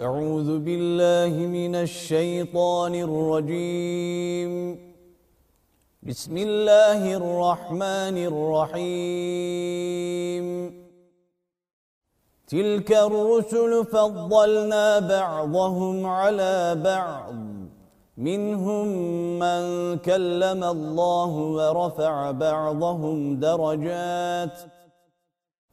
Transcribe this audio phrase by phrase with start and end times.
[0.00, 4.78] أعوذ بالله من الشيطان الرجيم.
[6.02, 10.46] بسم الله الرحمن الرحيم.
[12.48, 17.34] تلك الرسل فضلنا بعضهم على بعض.
[18.16, 18.86] منهم
[19.38, 24.58] من كلم الله ورفع بعضهم درجات.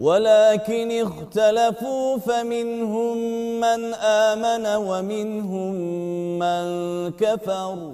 [0.00, 3.16] ولكن اختلفوا فمنهم
[3.60, 5.74] من آمن ومنهم
[6.38, 6.64] من
[7.10, 7.92] كفر.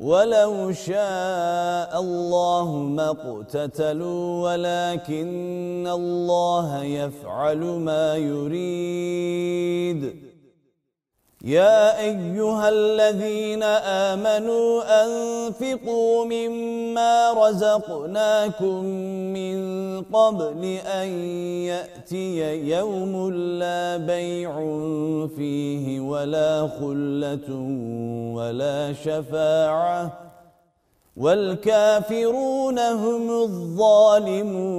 [0.00, 10.02] ولو شاء الله ما اقتتلوا ولكن الله يفعل ما يريد.
[11.44, 18.84] يا أيها الذين آمنوا أنفقوا مما رزقناكم
[19.38, 19.58] من
[20.02, 21.08] قبل أن
[21.70, 24.52] يأتي يوم لا بيع
[25.36, 27.50] فيه ولا خلة
[28.34, 30.12] ولا شفاعة
[31.16, 34.78] والكافرون هم الظالمون.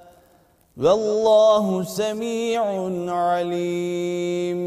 [0.83, 2.63] والله سميع
[3.11, 4.61] عليم.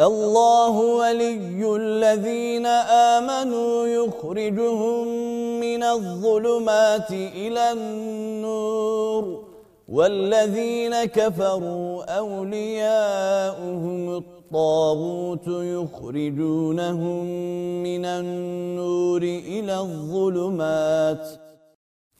[0.00, 5.06] الله ولي الذين آمنوا يخرجهم
[5.60, 9.44] من الظلمات إلى النور.
[9.88, 17.24] والذين كفروا أولياؤهم الطاغوت يخرجونهم
[17.82, 21.49] من النور إلى الظلمات.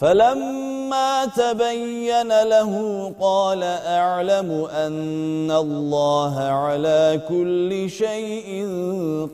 [0.00, 8.68] فلما تبين له قال أعلم أن الله على كل شيء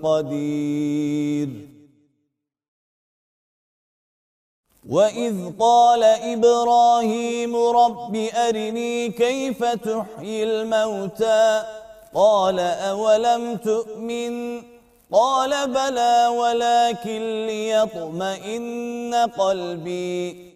[0.02, 1.48] قدير.
[4.88, 11.62] وإذ قال إبراهيم رب أرني كيف تحيي الموتى؟
[12.14, 14.62] قال أولم تؤمن؟
[15.12, 20.55] قال بلى ولكن ليطمئن قلبي.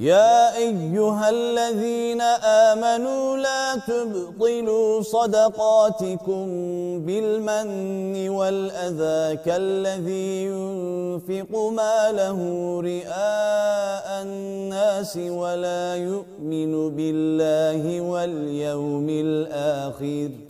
[0.00, 2.20] يا أيها الذين
[2.70, 6.46] آمنوا لا تبطلوا صدقاتكم
[7.04, 12.40] بالمن والأذى كالذي ينفق ماله
[12.80, 20.49] رئاء الناس ولا يؤمن بالله واليوم الآخر.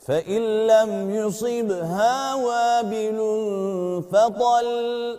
[0.00, 3.18] فإن لم يصبها وابل
[4.12, 5.18] فطل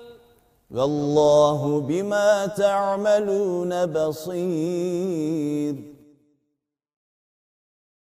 [0.71, 5.75] والله بما تعملون بصير.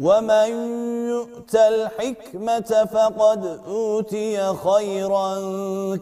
[0.00, 0.48] ومن
[1.08, 5.36] يؤت الحكمة فقد أوتي خيرا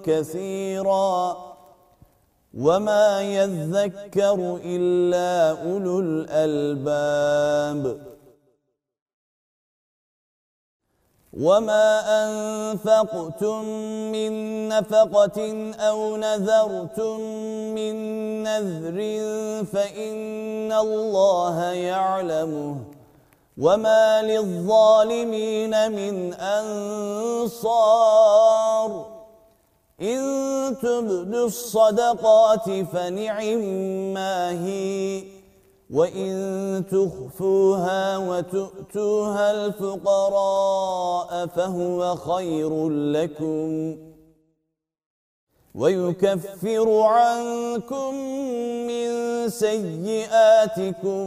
[0.05, 1.37] كثيرا
[2.59, 8.01] وما يذكر إلا أولو الألباب
[11.33, 13.65] وما أنفقتم
[14.13, 14.33] من
[14.69, 17.21] نفقة أو نذرتم
[17.75, 17.95] من
[18.43, 18.99] نذر
[19.65, 22.96] فإن الله يعلمه
[23.59, 26.35] وما للظالمين من
[27.55, 28.27] أنصار
[30.01, 35.25] إن تبدوا الصدقات فنعما هي
[35.91, 43.97] وإن تخفوها وتؤتوها الفقراء فهو خير لكم
[45.75, 48.15] ويكفر عنكم
[48.87, 49.09] من
[49.49, 51.27] سيئاتكم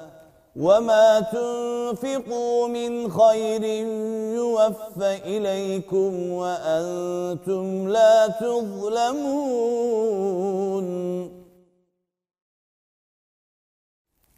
[0.55, 3.63] وما تنفقوا من خير
[4.35, 9.01] يوفى إليكم وأنتم لا تظلمون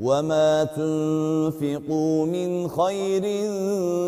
[0.00, 3.22] وما تنفقوا من خير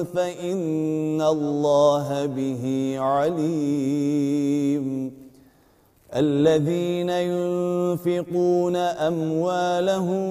[0.04, 4.86] فإن الله به عليم
[6.16, 10.30] الذين ينفقون أموالهم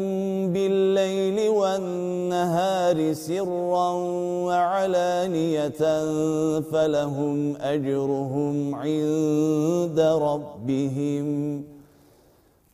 [0.53, 3.91] بالليل والنهار سرا
[4.45, 5.81] وعلانية
[6.59, 11.63] فلهم أجرهم عند ربهم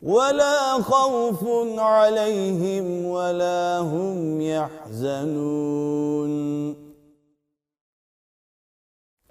[0.01, 1.46] ولا خوف
[1.79, 6.31] عليهم ولا هم يحزنون.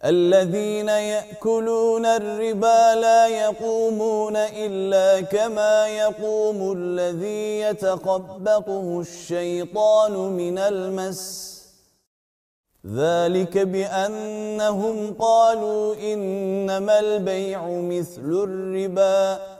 [0.04, 11.50] الذين يأكلون الربا لا يقومون إلا كما يقوم الذي يتخبطه الشيطان من المس.
[12.86, 19.59] ذلك بأنهم قالوا إنما البيع مثل الربا.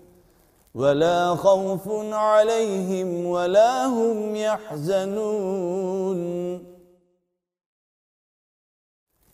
[0.75, 6.21] ولا خوف عليهم ولا هم يحزنون.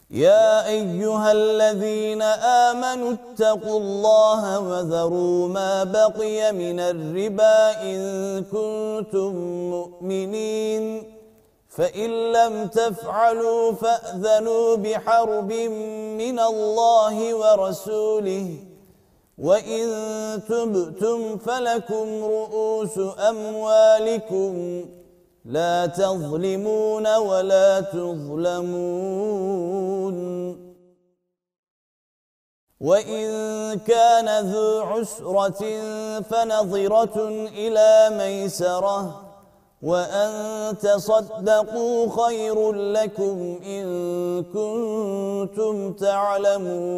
[0.09, 7.99] يا أيها الذين آمنوا اتقوا الله وذروا ما بقي من الربا إن
[8.43, 9.35] كنتم
[9.69, 11.13] مؤمنين.
[11.69, 15.51] فإن لم تفعلوا فأذنوا بحرب
[16.17, 18.66] من الله ورسوله.
[19.37, 19.85] وَإِن
[20.49, 22.97] تُبْتُمْ فَلَكُمْ رُؤُوسُ
[23.29, 24.85] أَمْوَالِكُمْ
[25.45, 28.97] لَا تَظْلِمُونَ وَلَا تُظْلَمُونَ
[32.81, 33.25] وَإِن
[33.79, 35.81] كَانَ ذُو عُسْرَةٍ
[36.21, 37.17] فَنَظِرَةٌ
[37.53, 39.23] إِلَى مَيْسَرَةٍ
[39.81, 40.31] وَأَن
[40.77, 43.85] تَصَدَّقُوا خَيْرٌ لَّكُمْ إِن
[44.43, 46.97] كُنتُمْ تَعْلَمُونَ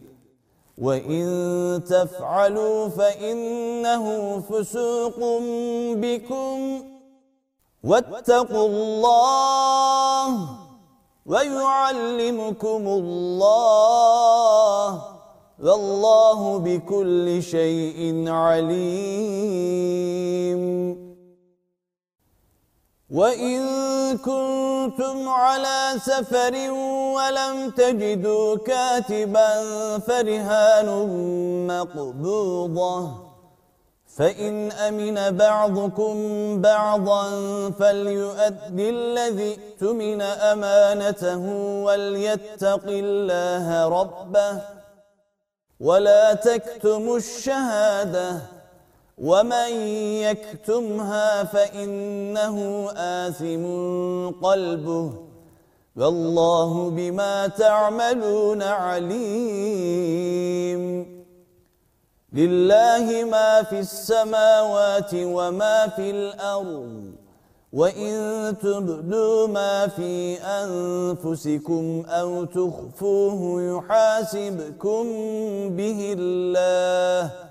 [0.81, 5.17] وَإِن تَفْعَلُوا فَإِنَّهُ فُسُوقٌ
[5.93, 6.83] بِكُمْ.
[7.83, 10.27] وَاتَّقُوا اللَّهَ
[11.25, 15.01] وَيُعَلِّمُكُمُ اللَّهُ
[15.63, 19.90] وَاللَّهُ بِكُلِّ شَيْءٍ عَلِيمٌ.
[23.11, 23.59] وَإِن
[24.17, 26.55] كُنتُمْ عَلَى سَفَرٍ
[27.15, 29.49] وَلَمْ تَجِدُوا كَاتِبًا
[29.99, 30.87] فَرِهَانٌ
[31.67, 33.11] مَّقْبُوضَةٌ
[34.17, 36.15] فَإِنْ أَمِنَ بَعْضُكُمْ
[36.61, 37.23] بَعْضًا
[37.79, 41.43] فَلْيُؤَدِّ الَّذِي اؤْتُمِنَ أَمَانَتَهُ
[41.85, 44.61] وَلْيَتَّقِ اللَّهَ رَبَّهُ
[45.79, 48.60] وَلَا تَكْتُمُوا الشَّهَادَةَ
[49.21, 49.71] ومن
[50.25, 53.65] يكتمها فإنه آثم
[54.47, 55.13] قلبه
[55.95, 59.21] والله بما تعملون عليم
[62.33, 67.11] لله ما في السماوات وما في الأرض
[67.73, 75.03] وإن تبدوا ما في أنفسكم أو تخفوه يحاسبكم
[75.69, 77.50] به الله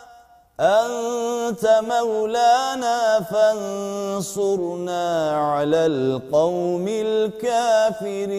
[0.59, 8.31] أنت مولانا فانصرنا على القوم الكافرين.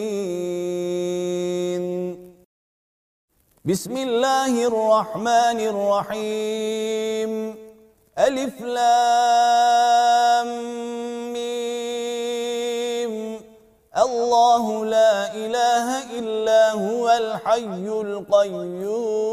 [3.64, 7.56] بسم الله الرحمن الرحيم.
[8.18, 10.46] ألف لام
[11.32, 13.40] ميم.
[13.98, 19.32] الله لا إله إلا هو الحي القيوم.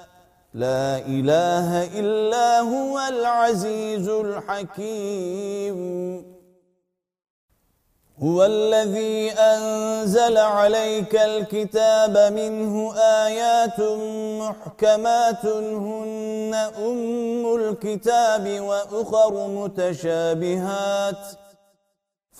[0.53, 5.79] لا إله إلا هو العزيز الحكيم.
[8.23, 13.79] هو الذي أنزل عليك الكتاب منه آيات
[14.41, 21.23] محكمات هن أم الكتاب وأخر متشابهات.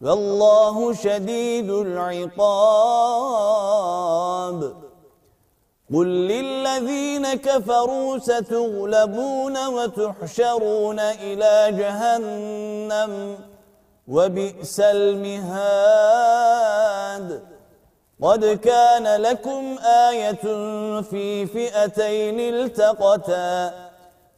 [0.00, 2.38] والله شديد العقاب.
[5.94, 13.38] قل للذين كفروا ستغلبون وتحشرون إلى جهنم
[14.08, 15.88] وبئس المهاد.
[18.22, 20.44] قد كان لكم آية
[21.02, 23.87] في فئتين التقتا.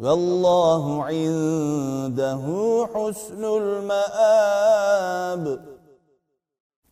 [0.00, 2.42] والله عنده
[2.94, 3.84] حسن المآب.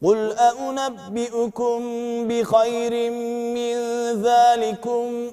[0.03, 1.81] قل أنبئكم
[2.29, 3.11] بخير
[3.55, 3.77] من
[4.23, 5.33] ذلكم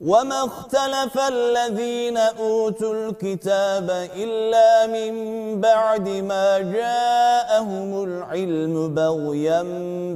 [0.00, 5.12] وما اختلف الذين أوتوا الكتاب إلا من
[5.60, 9.62] بعد ما جاءهم العلم بغيا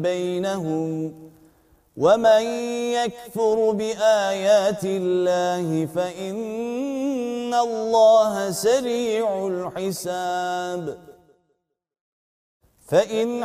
[0.00, 1.24] بينهم
[1.96, 2.42] ومن
[2.92, 10.98] يكفر بآيات الله فإن الله سريع الحساب
[12.88, 13.44] فإن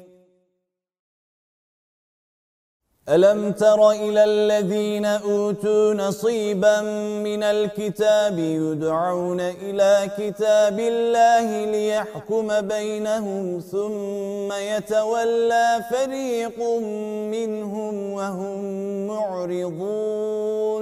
[3.11, 6.81] ألم تر إلى الذين أوتوا نصيبا
[7.23, 16.59] من الكتاب يدعون إلى كتاب الله ليحكم بينهم ثم يتولى فريق
[17.31, 18.61] منهم وهم
[19.07, 20.81] معرضون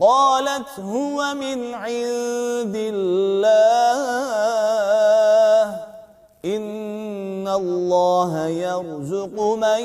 [0.00, 3.92] قالت هو من عند الله.
[6.44, 9.82] إن الله يرزق من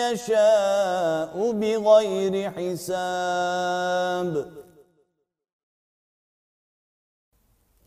[0.00, 4.32] يشاء بغير حساب.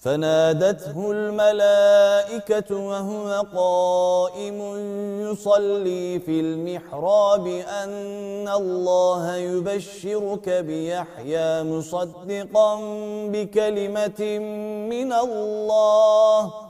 [0.00, 4.58] فنادته الملائكة وهو قائم
[5.20, 12.80] يصلي في المحراب أن الله يبشرك بيحيى مصدقا
[13.32, 14.38] بكلمة
[14.90, 16.69] من الله.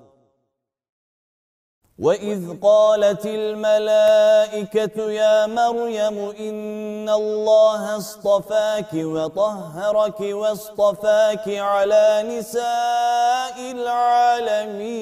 [2.01, 15.01] وإذ قالت الملائكة يا مريم إن الله اصطفاك وطهرك واصطفاك على نساء العالمين.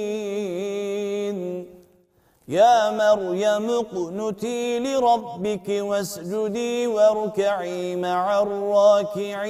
[2.47, 9.49] يا مريم اقنتي لربك واسجدي واركعي مع الراكعين.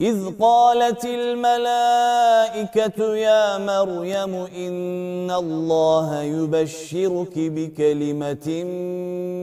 [0.00, 8.64] إذ قالت الملائكة يا مريم إن الله يبشرك بكلمة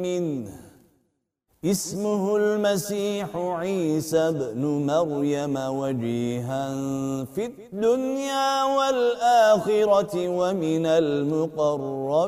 [0.03, 0.49] منه.
[1.65, 6.75] اسمه المسيح عيسى بن مريم وجيها
[7.35, 12.27] في الدنيا والآخرة ومن المقربين.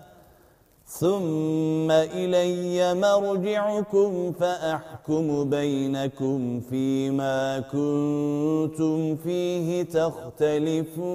[0.99, 11.11] ثم إلي مرجعكم فأحكم بينكم فيما كنتم فيه تختلفون.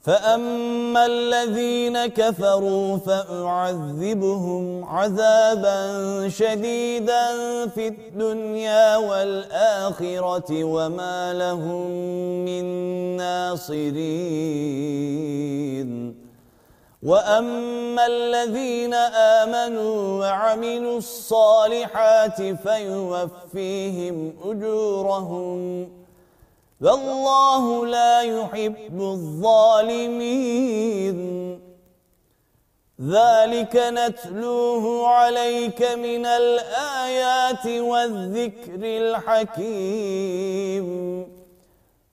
[0.00, 5.78] فأما الذين كفروا فأعذبهم عذابا
[6.28, 7.26] شديدا
[7.66, 11.90] في الدنيا والآخرة وما لهم
[12.44, 12.64] من
[13.16, 13.94] ناصرين.
[17.04, 18.94] وأما الذين
[19.44, 25.88] آمنوا وعملوا الصالحات فيوفيهم أجورهم
[26.80, 30.34] والله لا يحب الظالمين
[33.00, 40.14] ذلك نتلوه عليك من الآيات والذكر الحكيم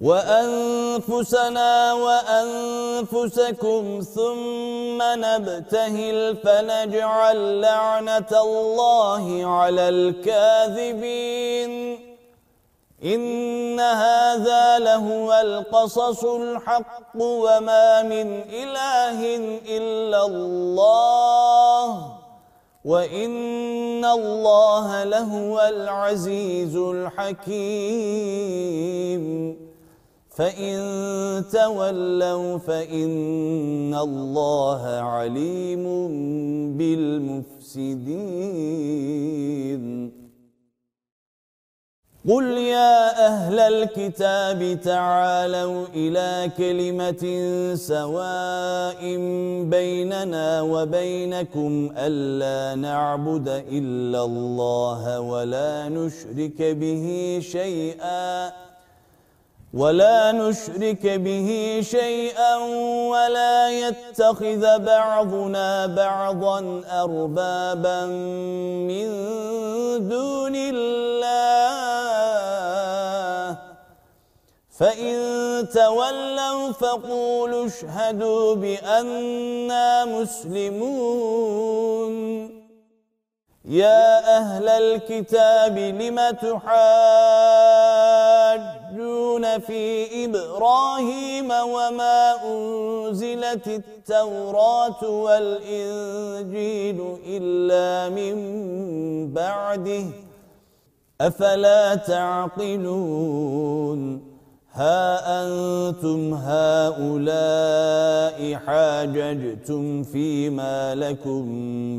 [0.00, 3.82] وأنفسنا وأنفسكم
[4.14, 11.72] ثم نبتهل فنجعل لعنة الله على الكاذبين.
[13.04, 19.36] إن هذا لهو القصص الحق وما من إله
[19.68, 22.12] إلا الله.
[22.84, 27.68] وإن الله لهو العزيز الحكيم.
[30.38, 30.78] فإن
[31.52, 35.84] تولوا فإن الله عليم
[36.78, 37.98] بالمفسدين.
[42.28, 47.24] قل يا أهل الكتاب تعالوا إلى كلمة
[47.74, 49.02] سواء
[49.64, 58.67] بيننا وبينكم ألا نعبد إلا الله ولا نشرك به شيئا.
[59.74, 62.56] ولا نشرك به شيئا
[63.12, 68.06] ولا يتخذ بعضنا بعضا أربابا
[68.88, 69.08] من
[70.08, 71.68] دون الله.
[74.78, 75.14] فإن
[75.74, 81.48] تولوا فقولوا اشهدوا بأننا مسلمون.
[83.64, 88.27] يا أهل الكتاب لم تحاجون
[89.58, 98.36] في إبراهيم وما أنزلت التوراة والإنجيل إلا من
[99.32, 100.04] بعده
[101.20, 103.48] أفلا تعقلون
[104.78, 111.42] ها أنتم هؤلاء حاججتم فيما لكم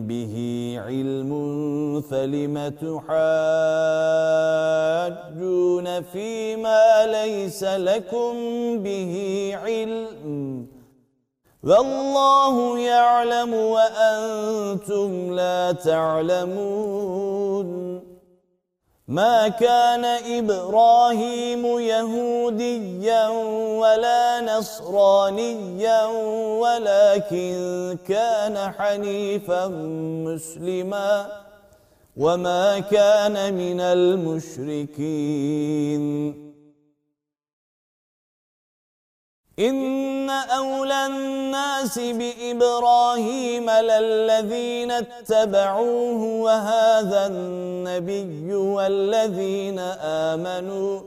[0.07, 0.35] به
[0.85, 1.31] علم
[2.01, 3.11] فلم تحاجون
[6.01, 8.33] فيما ليس لكم
[8.83, 9.13] به
[9.63, 10.67] علم
[11.63, 17.29] والله يعلم وأنتم لا تعلمون
[19.09, 23.27] ما كان إبراهيم يهوديا
[23.81, 26.05] ولا نصرانيا
[26.61, 29.67] ولكن كان حنيفا
[30.25, 31.27] مسلما.
[32.17, 34.89] وما كان من المشركين.
[39.59, 49.79] إن أولى الناس بإبراهيم للذين اتبعوه وهذا النبي والذين
[50.29, 51.01] آمنوا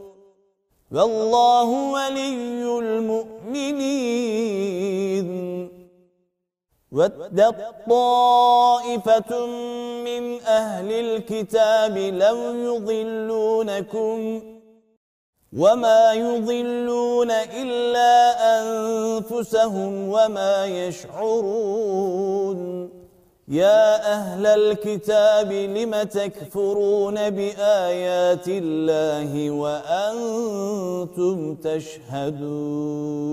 [0.92, 4.32] والله ولي المؤمنين
[6.92, 7.56] ودت
[7.90, 9.46] طائفة
[10.04, 14.42] من أهل الكتاب لو يضلونكم
[15.52, 18.14] وما يضلون إلا
[18.60, 22.62] أنفسهم وما يشعرون
[23.48, 33.32] يا أهل الكتاب لم تكفرون بآيات الله وأنتم تشهدون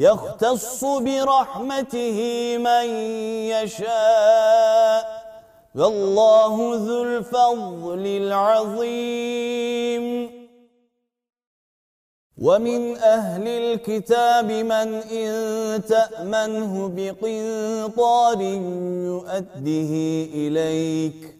[0.00, 2.18] يختص برحمته
[2.58, 2.86] من
[3.52, 5.20] يشاء.
[5.74, 10.04] والله ذو الفضل العظيم.
[12.38, 19.92] ومن أهل الكتاب من إن تأمنه بقنطار يؤده
[20.34, 21.39] إليك.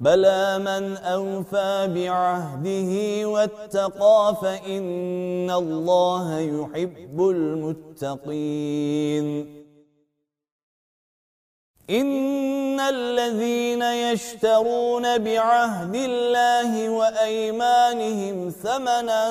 [0.00, 2.92] بلى من أوفى بعهده
[3.28, 7.20] واتقى فإن الله يحب
[8.00, 8.86] المتقين.
[11.90, 19.24] إن الذين يشترون بعهد الله وأيمانهم ثمنا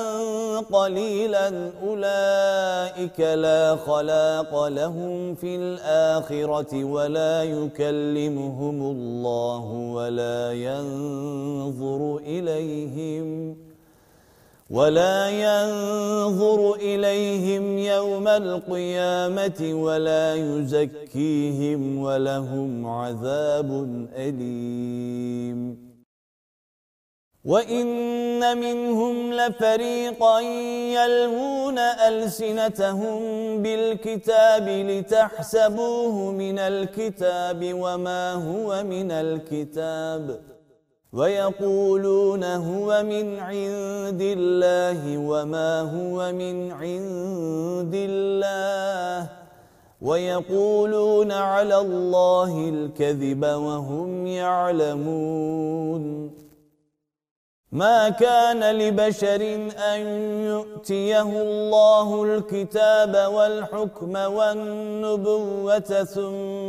[0.59, 13.68] قليلا أولئك لا خلاق لهم في الآخرة ولا يكلمهم الله ولا ينظر إليهم
[14.69, 23.69] ولا ينظر إليهم يوم القيامة ولا يزكيهم ولهم عذاب
[24.15, 25.89] أليم.
[27.45, 30.39] وإن منهم لفريقا
[30.97, 33.19] يلوون ألسنتهم
[33.61, 40.48] بالكتاب لتحسبوه من الكتاب وما هو من الكتاب.
[41.13, 49.29] ويقولون هو من عند الله وما هو من عند الله.
[50.01, 56.03] ويقولون على الله الكذب وهم يعلمون.
[57.71, 59.41] ما كان لبشر
[59.93, 60.01] أن
[60.51, 66.68] يؤتيه الله الكتاب والحكم والنبوة ثم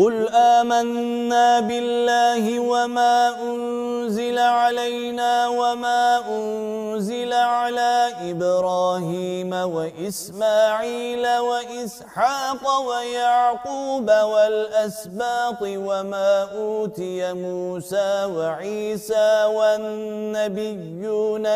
[0.00, 16.48] قل آمنا بالله وما أنزل علينا وما أنزل على إبراهيم وإسماعيل وإسحاق ويعقوب والأسباط وما
[16.56, 20.82] أوتي موسى وعيسى والنبيون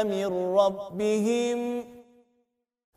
[0.06, 1.93] من ربهم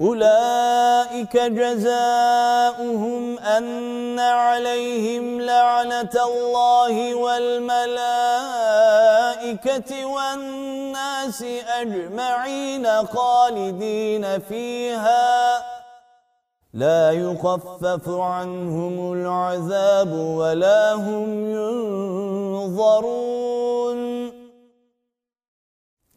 [0.00, 7.96] أولئك جزاؤهم أن عليهم لعنة الله والملائكة
[10.06, 11.44] والناس
[11.80, 15.64] أجمعين خالدين فيها.
[16.74, 21.50] لا يخفف عنهم العذاب ولا هم
[22.66, 24.35] ينظرون.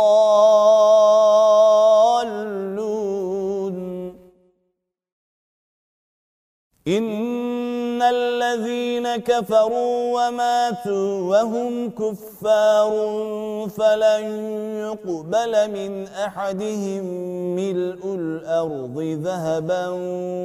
[6.89, 12.93] إن الذين كفروا وماتوا وهم كفار
[13.69, 14.25] فلن
[14.87, 17.05] يقبل من أحدهم
[17.57, 19.89] ملء الأرض ذهبا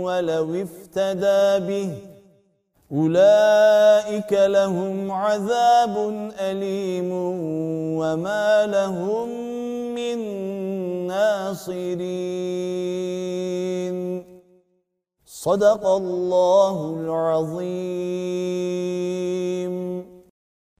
[0.05, 2.14] ولو افتدى به.
[2.91, 5.97] أولئك لهم عذاب
[6.39, 7.09] أليم
[7.97, 9.29] وما لهم
[9.95, 10.17] من
[11.07, 12.05] ناصرين.
[15.25, 18.05] صدق الله العظيم.